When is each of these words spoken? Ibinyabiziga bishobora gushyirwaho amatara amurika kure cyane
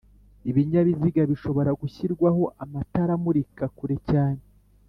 Ibinyabiziga 0.49 1.21
bishobora 1.31 1.71
gushyirwaho 1.81 2.43
amatara 2.63 3.11
amurika 3.17 3.63
kure 3.77 3.97
cyane 4.09 4.41